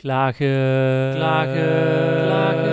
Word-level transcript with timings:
Klagen, 0.00 1.14
klagen, 1.14 2.24
klagen, 2.24 2.72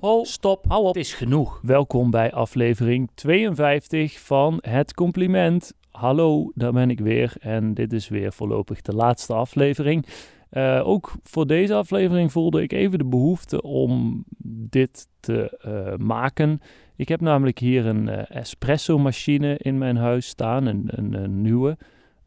klagen. 0.00 0.26
Stop, 0.26 0.64
hou 0.68 0.82
op, 0.82 0.94
het 0.94 1.04
is 1.04 1.14
genoeg. 1.14 1.60
Welkom 1.62 2.10
bij 2.10 2.32
aflevering 2.32 3.10
52 3.14 4.20
van 4.20 4.58
Het 4.60 4.94
Compliment. 4.94 5.72
Hallo, 5.90 6.50
daar 6.54 6.72
ben 6.72 6.90
ik 6.90 7.00
weer 7.00 7.34
en 7.40 7.74
dit 7.74 7.92
is 7.92 8.08
weer 8.08 8.32
voorlopig 8.32 8.80
de 8.80 8.94
laatste 8.94 9.34
aflevering. 9.34 10.06
Uh, 10.50 10.80
ook 10.84 11.12
voor 11.22 11.46
deze 11.46 11.74
aflevering 11.74 12.32
voelde 12.32 12.62
ik 12.62 12.72
even 12.72 12.98
de 12.98 13.04
behoefte 13.04 13.62
om 13.62 14.24
dit 14.70 15.08
te 15.20 15.60
uh, 15.66 16.06
maken. 16.06 16.60
Ik 16.96 17.08
heb 17.08 17.20
namelijk 17.20 17.58
hier 17.58 17.86
een 17.86 18.06
uh, 18.06 18.30
espresso 18.30 18.98
machine 18.98 19.58
in 19.58 19.78
mijn 19.78 19.96
huis 19.96 20.26
staan, 20.26 20.66
een, 20.66 20.84
een, 20.86 21.14
een 21.14 21.42
nieuwe. 21.42 21.76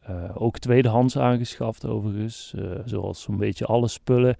Uh, 0.09 0.29
ook 0.33 0.59
tweedehands 0.59 1.17
aangeschaft 1.17 1.85
overigens, 1.85 2.53
uh, 2.55 2.71
zoals 2.85 3.21
zo'n 3.21 3.37
beetje 3.37 3.65
alle 3.65 3.87
spullen 3.87 4.35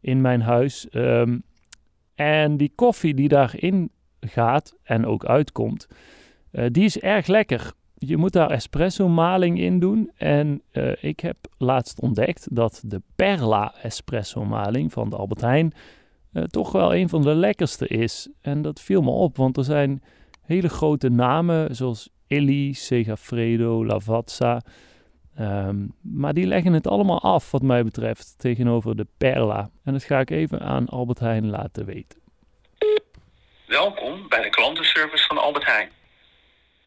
in 0.00 0.20
mijn 0.20 0.40
huis. 0.40 0.86
Um, 0.92 1.42
en 2.14 2.56
die 2.56 2.72
koffie 2.74 3.14
die 3.14 3.28
daarin 3.28 3.90
gaat 4.20 4.76
en 4.82 5.06
ook 5.06 5.24
uitkomt, 5.24 5.86
uh, 6.52 6.66
die 6.70 6.84
is 6.84 6.98
erg 6.98 7.26
lekker. 7.26 7.72
Je 7.94 8.16
moet 8.16 8.32
daar 8.32 8.50
espresso 8.50 9.08
maling 9.08 9.58
in 9.58 9.78
doen. 9.78 10.10
En 10.16 10.62
ik 11.00 11.20
heb 11.20 11.36
laatst 11.58 12.00
ontdekt 12.00 12.46
dat 12.50 12.82
de 12.86 13.02
Perla 13.16 13.74
espresso 13.82 14.44
maling 14.44 14.92
van 14.92 15.10
de 15.10 15.16
Albert 15.16 15.40
Heijn 15.40 15.72
toch 16.46 16.72
wel 16.72 16.94
een 16.94 17.08
van 17.08 17.22
de 17.22 17.34
lekkerste 17.34 17.88
is. 17.88 18.28
En 18.40 18.62
dat 18.62 18.80
viel 18.80 19.02
me 19.02 19.10
op, 19.10 19.36
want 19.36 19.56
er 19.56 19.64
zijn 19.64 20.02
hele 20.42 20.68
grote 20.68 21.08
namen 21.08 21.76
zoals 21.76 22.08
Illy, 22.26 22.72
Segafredo, 22.72 23.86
Lavazza... 23.86 24.60
Um, 25.40 25.94
maar 26.00 26.32
die 26.32 26.46
leggen 26.46 26.72
het 26.72 26.86
allemaal 26.86 27.20
af, 27.20 27.50
wat 27.50 27.62
mij 27.62 27.84
betreft, 27.84 28.34
tegenover 28.38 28.96
de 28.96 29.06
Perla. 29.18 29.70
En 29.84 29.92
dat 29.92 30.04
ga 30.04 30.20
ik 30.20 30.30
even 30.30 30.60
aan 30.60 30.88
Albert 30.88 31.18
Heijn 31.18 31.50
laten 31.50 31.84
weten. 31.84 32.20
Welkom 33.66 34.28
bij 34.28 34.42
de 34.42 34.50
klantenservice 34.50 35.26
van 35.26 35.38
Albert 35.38 35.66
Heijn. 35.66 35.90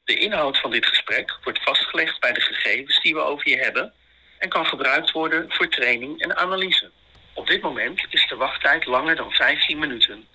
De 0.04 0.20
inhoud 0.20 0.60
van 0.60 0.72
dit 0.72 0.86
gesprek 0.86 1.40
wordt 1.44 1.64
vastgelegd 1.64 2.20
bij 2.20 2.34
de 2.34 2.42
gegevens 2.42 3.02
die 3.02 3.14
we 3.14 3.22
over 3.22 3.50
je 3.50 3.58
hebben 3.58 3.94
en 4.38 4.50
kan 4.50 4.66
gebruikt 4.66 5.12
worden 5.12 5.46
voor 5.52 5.68
training 5.68 6.22
en 6.22 6.38
analyse. 6.38 6.92
Op 7.34 7.48
dit 7.48 7.62
moment 7.62 8.06
is 8.10 8.28
de 8.28 8.36
wachttijd 8.36 8.86
langer 8.86 9.16
dan 9.16 9.32
15 9.32 9.80
minuten. 9.80 10.28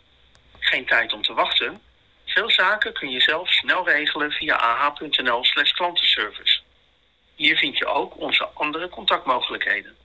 Geen 0.59 0.87
tijd 0.87 1.13
om 1.13 1.23
te 1.23 1.35
wachten. 1.35 1.81
Veel 2.25 2.51
zaken 2.51 2.93
kun 2.93 3.11
je 3.11 3.21
zelf 3.21 3.49
snel 3.49 3.89
regelen 3.89 4.31
via 4.31 4.55
ah.nl/slash 4.55 5.73
klantenservice. 5.73 6.60
Hier 7.41 7.57
vind 7.57 7.79
je 7.79 7.87
ook 7.87 8.19
onze 8.19 8.49
andere 8.55 8.89
contactmogelijkheden. 8.89 9.97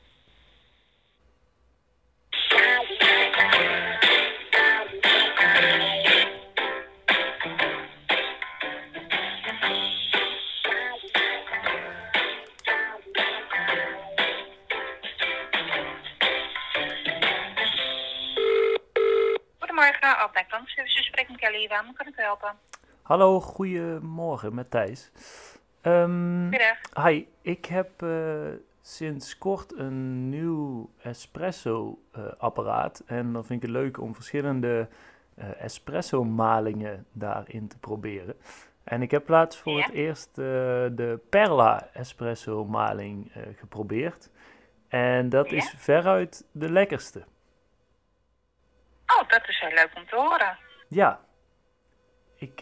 Goedemorgen, 19.59 20.17
Albert 20.17 20.47
Klantservice. 20.47 21.03
Spreek 21.03 21.30
met 21.30 21.39
Kelly. 21.39 21.67
Waarom 21.67 21.94
kan 21.94 22.08
ik 22.08 22.19
u 22.19 22.22
helpen? 22.22 22.58
Hallo, 23.02 23.39
goedemorgen 23.39 24.56
met 24.56 24.72
Thijs. 24.72 25.11
Um, 25.88 26.50
hi, 27.03 27.25
ik 27.41 27.66
heb 27.66 28.02
uh, 28.02 28.47
sinds 28.81 29.38
kort 29.38 29.78
een 29.78 30.30
nieuw 30.30 30.89
espresso-apparaat. 31.02 33.03
Uh, 33.05 33.17
en 33.17 33.33
dan 33.33 33.45
vind 33.45 33.64
ik 33.64 33.69
het 33.69 33.78
leuk 33.78 34.00
om 34.00 34.16
verschillende 34.16 34.88
uh, 35.36 35.61
espresso-malingen 35.61 37.06
daarin 37.11 37.67
te 37.67 37.78
proberen. 37.78 38.35
En 38.84 39.01
ik 39.01 39.12
heb 39.12 39.29
laatst 39.29 39.59
voor 39.59 39.78
ja? 39.78 39.85
het 39.85 39.94
eerst 39.94 40.35
de 40.35 41.19
Perla 41.29 41.90
espresso-maling 41.94 43.31
geprobeerd. 43.56 44.29
En 44.88 45.29
dat 45.29 45.50
ja? 45.50 45.56
is 45.56 45.74
veruit 45.78 46.47
de 46.51 46.72
lekkerste. 46.72 47.25
Oh, 49.06 49.29
dat 49.29 49.47
is 49.47 49.59
heel 49.59 49.74
leuk 49.74 49.91
om 49.95 50.06
te 50.06 50.16
horen. 50.16 50.57
Ja, 50.90 51.19
ik, 52.35 52.62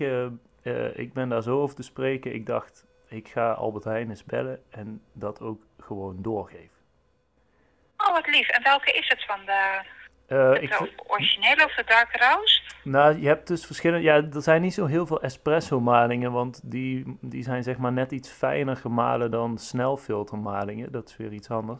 ik 0.94 1.14
ben 1.14 1.30
daar 1.30 1.42
zo 1.42 1.62
over 1.62 1.76
te 1.76 1.84
spreken. 1.84 2.34
Ik 2.34 2.46
dacht, 2.46 2.86
ik 3.14 3.28
ga 3.28 3.52
Albert 3.52 3.84
Heijn 3.84 4.10
eens 4.10 4.24
bellen 4.24 4.64
en 4.70 5.02
dat 5.12 5.42
ook 5.42 5.62
gewoon 5.80 6.16
doorgeven. 6.22 6.78
Oh, 7.98 8.14
wat 8.14 8.28
lief. 8.28 8.48
En 8.50 8.64
welke 8.64 8.92
is 8.92 9.08
het 9.08 9.26
van 9.26 9.40
de, 9.46 9.82
uh, 10.28 10.62
ik, 10.62 10.70
de 10.70 10.92
originele 11.08 11.66
of 11.66 11.76
de 11.76 11.84
dark 11.86 12.18
roast? 12.22 12.76
Nou, 12.84 13.22
je 13.22 13.28
hebt 13.28 13.48
dus 13.48 13.66
verschillende... 13.66 14.04
Ja, 14.04 14.16
er 14.16 14.42
zijn 14.42 14.62
niet 14.62 14.74
zo 14.74 14.86
heel 14.86 15.06
veel 15.06 15.22
espresso-malingen, 15.22 16.32
want 16.32 16.62
die, 16.64 17.18
die 17.22 17.44
zijn 17.44 17.64
zeg 17.64 17.78
maar 17.78 17.92
net 17.92 18.12
iets 18.12 18.30
fijner 18.30 18.76
gemalen 18.76 19.32
dan 19.32 19.58
snelfiltermalingen. 19.58 20.92
Dat 20.92 21.10
is 21.10 21.18
weer 21.18 21.32
iets 21.32 21.50
anders. 21.50 21.80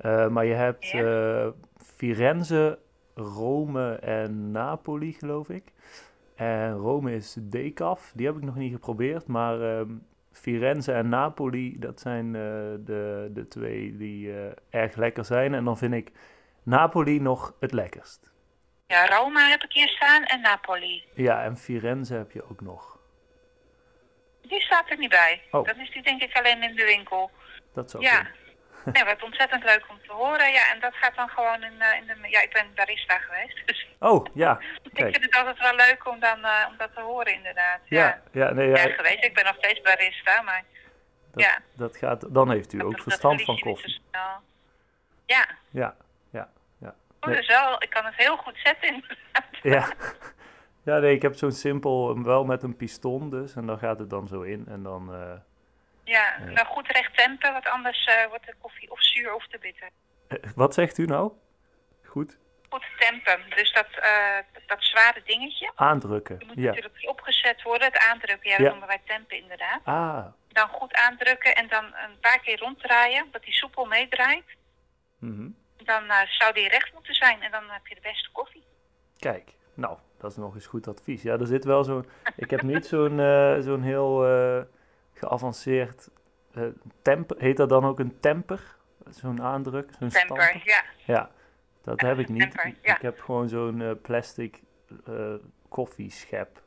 Uh, 0.00 0.28
maar 0.28 0.44
je 0.44 0.54
hebt 0.54 0.92
uh, 0.92 1.46
Firenze, 1.76 2.78
Rome 3.14 3.94
en 3.94 4.50
Napoli, 4.50 5.12
geloof 5.12 5.48
ik. 5.48 5.72
En 6.34 6.72
Rome 6.72 7.14
is 7.14 7.36
decaf. 7.40 8.12
Die 8.14 8.26
heb 8.26 8.36
ik 8.36 8.42
nog 8.42 8.56
niet 8.56 8.72
geprobeerd, 8.72 9.26
maar... 9.26 9.84
Firenze 10.38 10.92
en 10.92 11.08
Napoli, 11.08 11.78
dat 11.78 12.00
zijn 12.00 12.26
uh, 12.26 12.32
de, 12.80 13.30
de 13.32 13.48
twee 13.48 13.96
die 13.96 14.28
uh, 14.28 14.44
erg 14.70 14.96
lekker 14.96 15.24
zijn. 15.24 15.54
En 15.54 15.64
dan 15.64 15.78
vind 15.78 15.94
ik 15.94 16.12
Napoli 16.62 17.20
nog 17.20 17.54
het 17.60 17.72
lekkerst. 17.72 18.32
Ja, 18.86 19.06
Roma 19.06 19.48
heb 19.48 19.62
ik 19.62 19.72
hier 19.72 19.88
staan 19.88 20.24
en 20.24 20.40
Napoli. 20.40 21.04
Ja, 21.14 21.42
en 21.42 21.56
Firenze 21.56 22.14
heb 22.14 22.32
je 22.32 22.50
ook 22.50 22.60
nog. 22.60 22.98
Die 24.42 24.60
staat 24.60 24.90
er 24.90 24.98
niet 24.98 25.10
bij. 25.10 25.42
Oh. 25.50 25.66
Dan 25.66 25.80
is 25.80 25.92
die 25.92 26.02
denk 26.02 26.22
ik 26.22 26.36
alleen 26.36 26.62
in 26.62 26.76
de 26.76 26.84
winkel. 26.84 27.30
Dat 27.74 27.90
zou 27.90 28.02
ja. 28.02 28.22
Kunnen. 28.22 28.47
Nee, 28.94 29.04
wat 29.04 29.22
ontzettend 29.22 29.64
leuk 29.64 29.84
om 29.88 29.98
te 30.06 30.12
horen. 30.12 30.52
Ja, 30.52 30.72
en 30.72 30.80
dat 30.80 30.94
gaat 30.94 31.14
dan 31.14 31.28
gewoon 31.28 31.62
in, 31.62 31.72
uh, 31.78 31.96
in 31.96 32.06
de... 32.06 32.28
Ja, 32.28 32.42
ik 32.42 32.52
ben 32.52 32.74
barista 32.74 33.18
geweest. 33.18 33.66
Dus 33.66 33.88
oh, 33.98 34.26
ja. 34.34 34.60
ik 34.92 35.02
vind 35.02 35.24
het 35.24 35.36
altijd 35.36 35.58
wel 35.58 35.74
leuk 35.74 36.06
om, 36.06 36.20
dan, 36.20 36.38
uh, 36.38 36.66
om 36.70 36.76
dat 36.76 36.94
te 36.94 37.00
horen, 37.00 37.34
inderdaad. 37.34 37.80
Ja, 37.84 37.98
ja, 38.06 38.20
ja 38.32 38.52
nee, 38.52 38.68
ja. 38.68 38.76
ja 38.76 38.94
geweest. 38.94 39.24
Ik 39.24 39.34
ben 39.34 39.44
nog 39.44 39.54
steeds 39.58 39.80
barista, 39.80 40.42
maar... 40.42 40.64
Dat, 41.32 41.42
ja. 41.42 41.58
dat 41.76 41.96
gaat, 41.96 42.34
dan 42.34 42.50
heeft 42.50 42.72
u 42.72 42.82
ook 42.82 42.92
dat, 42.92 43.02
verstand 43.02 43.42
van 43.42 43.58
koffie. 43.58 44.00
Ja. 44.12 44.40
Ja, 45.26 45.46
ja, 45.70 45.96
ja. 46.30 46.94
Oh, 47.20 47.32
dus 47.32 47.46
wel. 47.46 47.82
Ik 47.82 47.90
kan 47.90 48.04
het 48.04 48.14
heel 48.16 48.36
goed 48.36 48.58
zetten, 48.64 48.88
inderdaad. 48.88 49.16
Ja. 49.62 49.88
Ja, 50.84 50.98
nee, 50.98 51.14
ik 51.14 51.22
heb 51.22 51.34
zo'n 51.34 51.52
simpel, 51.52 52.22
wel 52.22 52.44
met 52.44 52.62
een 52.62 52.76
piston 52.76 53.30
dus. 53.30 53.54
En 53.54 53.66
dan 53.66 53.78
gaat 53.78 53.98
het 53.98 54.10
dan 54.10 54.28
zo 54.28 54.40
in 54.40 54.64
en 54.68 54.82
dan... 54.82 55.14
Uh, 55.14 55.32
ja, 56.08 56.38
nou 56.38 56.66
goed 56.66 56.86
recht 56.86 57.16
tempen, 57.16 57.52
want 57.52 57.66
anders 57.66 58.06
uh, 58.06 58.26
wordt 58.28 58.46
de 58.46 58.54
koffie 58.60 58.90
of 58.90 59.02
zuur 59.02 59.34
of 59.34 59.46
te 59.46 59.58
bitter. 59.58 59.88
Uh, 60.28 60.38
wat 60.54 60.74
zegt 60.74 60.98
u 60.98 61.04
nou? 61.04 61.32
Goed? 62.04 62.38
Goed 62.70 62.84
tempen, 62.98 63.40
dus 63.56 63.72
dat, 63.72 63.86
uh, 63.98 64.38
dat, 64.66 64.84
zware 64.84 65.22
dingetje. 65.24 65.70
Aandrukken, 65.74 66.38
Die 66.38 66.46
moet 66.46 66.56
ja. 66.56 66.62
natuurlijk 66.64 67.08
opgezet 67.08 67.62
worden, 67.62 67.86
het 67.92 68.06
aandrukken, 68.10 68.50
ja, 68.50 68.56
dat 68.56 68.64
Ja. 68.66 68.70
noemen 68.70 68.88
wij 68.88 69.00
tempen 69.06 69.36
inderdaad. 69.36 69.80
Ah, 69.84 70.26
Dan 70.48 70.68
goed 70.68 70.94
aandrukken 70.94 71.54
en 71.54 71.68
dan 71.68 71.84
een 71.84 72.18
paar 72.20 72.40
keer 72.40 72.58
ronddraaien, 72.58 73.26
dat 73.32 73.42
die 73.42 73.52
soepel 73.54 73.84
meedraait. 73.84 74.44
mhm. 75.18 75.48
Dan 75.84 76.04
uh, 76.04 76.16
zou 76.28 76.52
die 76.54 76.68
recht 76.68 76.92
moeten 76.92 77.14
zijn 77.14 77.42
en 77.42 77.50
dan 77.50 77.62
heb 77.70 77.86
je 77.86 77.94
de 77.94 78.00
beste 78.00 78.30
koffie. 78.32 78.64
kijk. 79.18 79.56
Nou, 79.74 79.98
dat 80.20 80.30
is 80.30 80.36
nog 80.36 80.54
eens 80.54 80.66
goed 80.66 80.88
advies. 80.88 81.22
Ja, 81.22 81.32
er 81.38 81.46
zit 81.46 81.64
wel 81.64 81.84
zo'n... 81.84 82.08
Ik 82.36 82.50
heb 82.50 82.62
niet 82.62 82.86
zo'n 82.86 83.20
eh, 83.20 83.58
zo'n 83.60 83.82
heel 83.82 84.26
eh, 84.26 84.62
geavanceerd... 85.18 86.08
eh, 86.54 86.62
temper, 87.02 87.36
heet 87.40 87.56
dat 87.56 87.68
dan 87.68 87.84
ook 87.84 87.98
een 87.98 88.20
temper? 88.20 88.76
Zo'n 89.10 89.42
aandruk? 89.42 89.90
Zo'n 89.98 90.08
Temper, 90.08 90.42
stamper? 90.42 90.62
ja. 90.64 90.84
Ja, 91.04 91.30
dat 91.82 92.00
heb 92.00 92.18
ik 92.18 92.28
niet. 92.28 92.40
Temper, 92.40 92.66
Ik- 92.66 92.78
ja. 92.82 92.94
Ik 92.96 93.02
heb 93.02 93.20
gewoon 93.20 93.48
zo'n 93.48 93.80
eh, 93.82 93.90
plastic 94.02 94.62
eh, 95.06 95.34
koffieschep, 95.68 96.62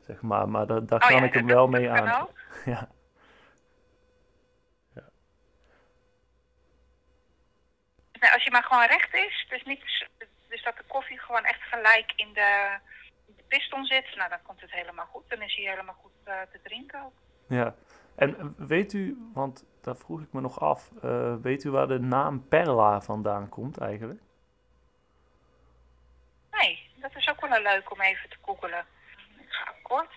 zeg 0.00 0.22
maar. 0.22 0.48
Maar 0.48 0.66
daar, 0.66 0.86
daar 0.86 1.02
Oh 1.02 1.08
kan 1.08 1.16
ja, 1.16 1.24
ik 1.24 1.32
hem 1.34 1.46
wel 1.46 1.68
mee 1.68 1.90
aan. 1.90 2.28
Ja, 2.64 2.88
Nou, 8.20 8.34
als 8.34 8.44
je 8.44 8.50
maar 8.50 8.62
gewoon 8.62 8.86
recht 8.86 9.14
is, 9.14 9.46
dus, 9.48 9.62
niet, 9.64 10.06
dus 10.48 10.62
dat 10.62 10.76
de 10.76 10.82
koffie 10.86 11.18
gewoon 11.20 11.44
echt 11.44 11.62
gelijk 11.62 12.12
in 12.16 12.32
de, 12.32 12.78
in 13.26 13.34
de 13.36 13.42
piston 13.48 13.84
zit, 13.84 14.14
nou 14.16 14.28
dan 14.30 14.42
komt 14.42 14.60
het 14.60 14.70
helemaal 14.70 15.06
goed. 15.06 15.28
Dan 15.30 15.42
is 15.42 15.54
hij 15.56 15.64
helemaal 15.70 15.94
goed 16.02 16.12
te 16.24 16.60
drinken 16.62 17.02
ook. 17.04 17.12
Ja. 17.48 17.74
En 18.16 18.54
weet 18.58 18.92
u, 18.92 19.30
want 19.34 19.64
daar 19.82 19.96
vroeg 19.96 20.20
ik 20.20 20.32
me 20.32 20.40
nog 20.40 20.60
af, 20.60 20.90
eh, 21.02 21.34
weet 21.42 21.64
u 21.64 21.70
waar 21.70 21.86
de 21.88 21.98
naam 22.00 22.48
Perla 22.48 23.00
vandaan 23.00 23.48
komt 23.48 23.78
eigenlijk? 23.78 24.20
Nee, 26.50 26.90
dat 26.96 27.10
is 27.16 27.28
ook 27.28 27.48
wel 27.48 27.62
leuk 27.62 27.92
om 27.92 28.00
even 28.00 28.28
te 28.30 28.36
googelen. 28.42 28.86
Ik 29.38 29.46
ga 29.52 29.72
kort. 29.82 30.10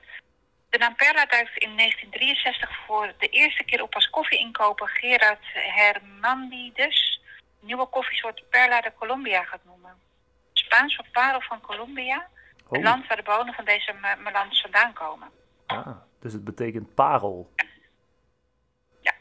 De 0.69 0.77
naam 0.77 0.95
Perla 0.95 1.25
duikt 1.25 1.57
in 1.57 1.75
1963 1.75 2.85
voor 2.85 3.13
de 3.17 3.27
eerste 3.27 3.63
keer 3.63 3.81
op 3.81 3.95
als 3.95 4.09
koffieinkoper 4.09 4.87
Gerard 4.89 5.45
Hermandides 5.53 7.21
nieuwe 7.59 7.85
koffiesoort 7.85 8.43
Perla 8.49 8.81
de 8.81 8.91
Colombia 8.99 9.43
gaat 9.43 9.63
noemen. 9.65 9.95
Spaans 10.53 10.95
voor 10.95 11.05
parel 11.11 11.41
van 11.41 11.61
Colombia. 11.61 12.27
Het 12.57 12.77
Oh, 12.77 12.83
land 12.83 13.07
waar 13.07 13.17
de 13.17 13.23
bonen 13.23 13.53
van 13.53 13.65
deze 13.65 13.93
me- 14.01 14.15
melange 14.23 14.55
vandaan 14.61 14.93
komen. 14.93 15.29
ah, 15.65 15.87
dus 16.19 16.33
het 16.33 16.43
betekent 16.43 16.93
parel. 16.95 17.53
Ja. 19.01 19.13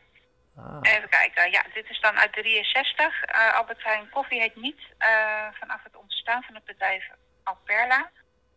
Ah, 0.56 0.78
Even 0.82 1.08
kijken. 1.08 1.50
Ja, 1.50 1.62
dit 1.74 1.90
is 1.90 2.00
dan 2.00 2.16
uit 2.18 2.32
63. 2.32 3.22
Eh, 3.24 3.54
Albert 3.56 3.82
Heijn 3.82 4.08
Koffie 4.10 4.40
heet 4.40 4.56
niet 4.56 4.80
eh, 4.98 5.46
vanaf 5.52 5.82
het 5.82 5.96
ontstaan 5.96 6.42
van 6.42 6.54
het 6.54 6.64
bedrijf 6.64 7.08
al 7.42 7.56
Perla. 7.64 8.10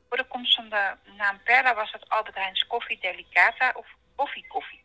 Voor 0.08 0.18
de 0.18 0.28
komst 0.28 0.56
van 0.56 0.70
de 0.70 0.96
naam 1.18 1.40
Perla 1.44 1.76
was 1.76 1.92
het 1.92 2.10
Albert 2.10 2.36
Heijns 2.36 2.68
Koffie 2.68 3.00
Delicata 3.02 3.72
of 3.76 3.88
Koffie 4.16 4.48
Koffie. 4.48 4.84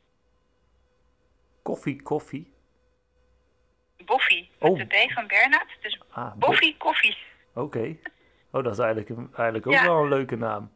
koffie, 1.62 2.02
koffie. 2.02 2.52
Boffie, 4.04 4.50
Oh. 4.58 4.76
met 4.78 4.90
de 4.90 5.06
D 5.06 5.12
van 5.12 5.26
Bernard. 5.26 5.76
Dus 5.80 6.00
Ah, 6.10 6.32
bo- 6.32 6.46
Boffie 6.46 6.76
Koffie. 6.76 7.16
Oké. 7.54 7.96
Oh, 8.50 8.62
dat 8.64 8.72
is 8.72 8.78
eigenlijk, 8.78 9.08
een, 9.08 9.26
eigenlijk 9.34 9.66
ook 9.66 9.72
Ja. 9.72 9.82
wel 9.84 10.02
een 10.02 10.08
leuke 10.08 10.36
naam. 10.36 10.72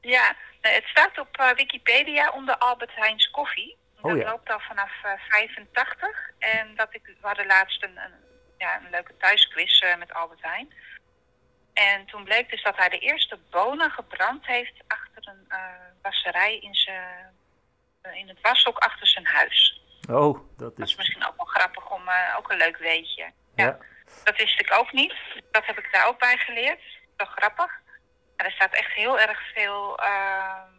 Ja, 0.00 0.36
het 0.74 0.84
staat 0.84 1.18
op 1.18 1.36
eh, 1.36 1.50
Wikipedia 1.50 2.30
onder 2.30 2.58
Albert 2.58 2.94
Heijns 2.94 3.30
Koffie. 3.30 3.76
Dat 4.02 4.10
Oh 4.12 4.16
ja. 4.18 4.30
loopt 4.30 4.50
al 4.52 4.60
vanaf 4.60 4.90
eh 5.02 5.12
85. 5.28 6.30
En 6.38 6.74
dat 6.76 6.88
ik, 6.94 7.04
we 7.06 7.26
hadden 7.26 7.46
laatst 7.46 7.82
een, 7.82 7.96
een, 7.96 8.14
ja, 8.58 8.76
een 8.76 8.90
leuke 8.90 9.16
thuisquiz 9.16 9.80
eh, 9.80 9.96
met 9.96 10.12
Albert 10.14 10.42
Heijn. 10.42 10.72
En 11.74 12.06
toen 12.06 12.24
bleek 12.24 12.50
dus 12.50 12.62
dat 12.62 12.76
hij 12.76 12.88
de 12.88 12.98
eerste 12.98 13.38
bonen 13.50 13.90
gebrand 13.90 14.46
heeft 14.46 14.74
achter 14.86 15.28
een 15.32 15.44
eh, 15.48 15.58
wasserij 16.02 16.58
in, 16.58 16.74
zijn, 16.74 17.34
eh, 18.02 18.14
in 18.14 18.28
het 18.28 18.40
washok 18.40 18.78
achter 18.78 19.06
zijn 19.06 19.26
huis. 19.26 19.82
Oh, 20.10 20.38
dat 20.56 20.76
Dat 20.76 20.86
is 20.86 20.90
is... 20.90 20.96
misschien 20.96 21.26
ook 21.26 21.36
wel 21.36 21.46
grappig 21.46 21.90
om, 21.90 22.08
eh, 22.08 22.34
ook 22.38 22.50
een 22.50 22.56
leuk 22.56 22.76
weetje. 22.76 23.22
Ja. 23.54 23.64
Ja. 23.64 23.78
Dat 24.24 24.36
wist 24.36 24.60
ik 24.60 24.72
ook 24.78 24.92
niet. 24.92 25.14
Dat 25.50 25.66
heb 25.66 25.78
ik 25.78 25.88
daar 25.92 26.06
ook 26.06 26.18
bij 26.18 26.36
geleerd. 26.36 26.80
Wel 27.16 27.26
grappig. 27.26 27.80
Maar 28.38 28.46
er 28.46 28.52
staat 28.52 28.74
echt 28.74 28.92
heel 28.92 29.20
erg 29.20 29.52
veel 29.52 29.98
ehm, 29.98 30.72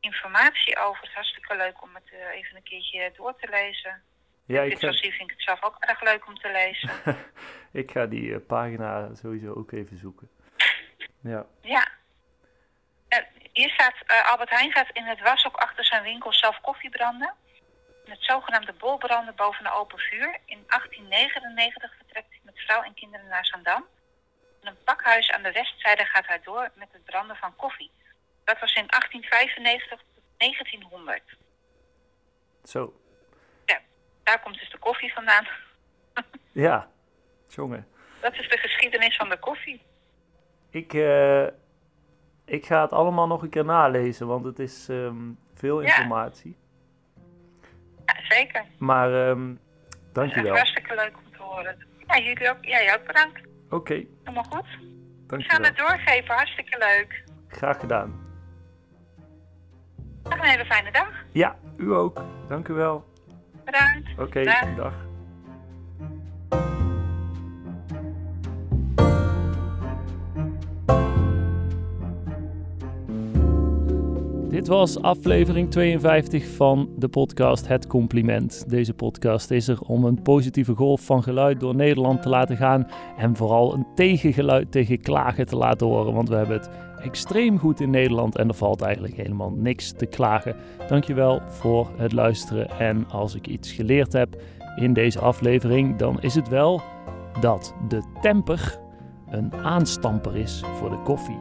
informatie 0.00 0.78
over. 0.78 1.00
Het 1.00 1.08
is 1.08 1.14
hartstikke 1.14 1.56
leuk 1.56 1.82
om 1.82 1.94
het 1.94 2.10
eh, 2.12 2.38
even 2.38 2.56
een 2.56 2.62
keertje 2.62 3.12
door 3.16 3.36
te 3.36 3.48
lezen. 3.50 4.02
Ja, 4.46 4.62
ik 4.62 4.78
ga, 4.78 4.92
vind 4.92 5.20
ik 5.20 5.30
het 5.30 5.42
zelf 5.42 5.62
ook 5.62 5.76
erg 5.78 6.02
leuk 6.02 6.26
om 6.26 6.38
te 6.38 6.50
lezen. 6.50 6.90
ik 7.82 7.90
ga 7.90 8.06
die 8.06 8.34
eh, 8.34 8.46
pagina 8.46 9.14
sowieso 9.14 9.52
ook 9.52 9.72
even 9.72 9.98
zoeken. 9.98 10.30
Ja. 11.22 11.46
ja. 11.60 11.88
Eh, 13.08 13.22
hier 13.52 13.70
staat, 13.70 14.26
Albert 14.26 14.50
Heijn 14.50 14.72
gaat 14.72 14.90
in 14.92 15.04
het 15.04 15.20
washok 15.20 15.56
achter 15.56 15.84
zijn 15.84 16.02
winkel 16.02 16.32
zelf 16.32 16.60
koffie 16.60 16.90
branden. 16.90 17.34
Het 18.04 18.24
zogenaamde 18.24 18.72
bolbranden 18.72 19.34
boven 19.34 19.66
een 19.66 19.72
open 19.72 19.98
vuur. 19.98 20.38
In 20.44 20.64
1899 20.66 21.94
vertrekt 21.96 22.28
hij 22.30 22.40
met 22.42 22.58
vrouw 22.58 22.82
en 22.82 22.94
kinderen 22.94 23.26
naar 23.26 23.46
Zandam. 23.46 23.86
Een 24.66 24.84
pakhuis 24.84 25.30
aan 25.30 25.42
de 25.42 25.52
westzijde 25.52 26.04
gaat 26.04 26.26
hij 26.26 26.40
door 26.44 26.70
met 26.74 26.88
het 26.92 27.04
branden 27.04 27.36
van 27.36 27.56
koffie. 27.56 27.90
Dat 28.44 28.60
was 28.60 28.74
in 28.74 28.86
1895 28.86 29.88
tot 29.88 30.22
1900. 30.36 31.22
Zo. 32.64 33.00
Ja, 33.64 33.80
daar 34.22 34.40
komt 34.40 34.58
dus 34.58 34.70
de 34.70 34.78
koffie 34.78 35.12
vandaan. 35.12 35.46
Ja. 36.52 36.88
Jongen. 37.48 37.88
Dat 38.20 38.34
is 38.34 38.48
de 38.48 38.58
geschiedenis 38.58 39.16
van 39.16 39.28
de 39.28 39.38
koffie. 39.38 39.82
Ik, 40.70 40.94
eh, 40.94 41.46
ik 42.44 42.66
ga 42.66 42.82
het 42.82 42.92
allemaal 42.92 43.26
nog 43.26 43.42
een 43.42 43.50
keer 43.50 43.64
nalezen, 43.64 44.26
want 44.26 44.44
het 44.44 44.58
is 44.58 44.88
ehm, 44.88 45.32
veel 45.54 45.80
informatie. 45.80 46.56
Ja, 48.06 48.14
zeker. 48.28 48.64
Maar 48.78 49.28
ehm 49.28 49.50
Echt 49.50 50.14
dankjewel. 50.14 50.50
Oké, 50.50 50.58
hartstikke 50.58 50.94
leuk 50.94 51.16
om 51.16 51.32
te 51.32 51.42
horen. 51.42 51.86
Ja, 52.06 52.18
jullie 52.18 52.50
ook. 52.50 52.64
Jij 52.64 52.94
ook 52.94 53.06
bedankt. 53.06 53.40
Helemaal 54.24 54.44
goed. 54.44 54.66
We 54.66 54.78
gaan 54.78 55.26
dankjewel. 55.26 55.66
het 55.66 55.76
doorgeven. 55.76 56.34
Hartstikke 56.34 56.78
leuk. 56.78 57.24
Graag 57.48 57.80
gedaan. 57.80 58.24
Nog 60.22 60.38
een 60.38 60.44
hele 60.44 60.64
fijne 60.64 60.90
dag. 60.92 61.08
Ja, 61.32 61.56
u 61.76 61.92
ook. 61.94 62.22
Dank 62.48 62.68
u 62.68 62.74
wel. 62.74 63.04
Bedankt. 63.64 64.18
Oké, 64.18 64.44
Dag. 64.44 64.74
dag. 64.74 64.94
Dit 74.66 74.74
was 74.74 75.02
aflevering 75.02 75.70
52 75.70 76.48
van 76.48 76.88
de 76.96 77.08
podcast 77.08 77.68
Het 77.68 77.86
Compliment. 77.86 78.64
Deze 78.68 78.94
podcast 78.94 79.50
is 79.50 79.68
er 79.68 79.80
om 79.80 80.04
een 80.04 80.22
positieve 80.22 80.74
golf 80.74 81.00
van 81.00 81.22
geluid 81.22 81.60
door 81.60 81.74
Nederland 81.74 82.22
te 82.22 82.28
laten 82.28 82.56
gaan 82.56 82.86
en 83.16 83.36
vooral 83.36 83.74
een 83.74 83.86
tegengeluid 83.94 84.72
tegen 84.72 85.00
klagen 85.00 85.46
te 85.46 85.56
laten 85.56 85.86
horen, 85.86 86.14
want 86.14 86.28
we 86.28 86.34
hebben 86.34 86.56
het 86.56 86.70
extreem 87.02 87.58
goed 87.58 87.80
in 87.80 87.90
Nederland 87.90 88.36
en 88.36 88.48
er 88.48 88.54
valt 88.54 88.82
eigenlijk 88.82 89.14
helemaal 89.14 89.50
niks 89.50 89.92
te 89.92 90.06
klagen. 90.06 90.56
Dankjewel 90.88 91.40
voor 91.48 91.90
het 91.96 92.12
luisteren 92.12 92.70
en 92.78 93.08
als 93.10 93.34
ik 93.34 93.46
iets 93.46 93.72
geleerd 93.72 94.12
heb 94.12 94.42
in 94.76 94.92
deze 94.92 95.18
aflevering, 95.18 95.96
dan 95.96 96.20
is 96.20 96.34
het 96.34 96.48
wel 96.48 96.82
dat 97.40 97.74
de 97.88 98.02
temper 98.20 98.78
een 99.30 99.54
aanstamper 99.54 100.36
is 100.36 100.62
voor 100.78 100.90
de 100.90 101.02
koffie. 101.04 101.38